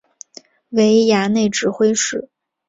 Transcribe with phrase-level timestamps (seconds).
[0.69, 2.27] 为衙内指挥使。